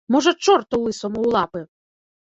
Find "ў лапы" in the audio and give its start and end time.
1.23-1.61